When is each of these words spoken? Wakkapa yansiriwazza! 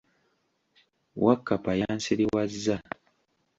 Wakkapa 1.23 1.71
yansiriwazza! 1.81 2.75